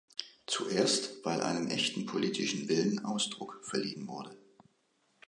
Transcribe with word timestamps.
Zuerst, 0.47 1.23
weil 1.25 1.41
einem 1.41 1.67
echten 1.67 2.07
politischen 2.07 2.67
Willen 2.67 3.05
Ausdruck 3.05 3.59
verliehen 3.61 4.07
wurde. 4.07 4.35